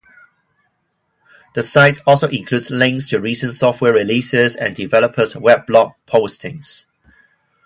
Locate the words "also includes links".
2.07-3.07